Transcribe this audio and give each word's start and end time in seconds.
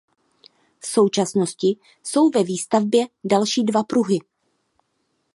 V 0.79 0.87
současnosti 0.87 1.77
jsou 2.03 2.29
ve 2.29 2.43
výstavbě 2.43 3.05
další 3.23 3.63
dva 3.65 3.83
pruhy. 3.83 4.19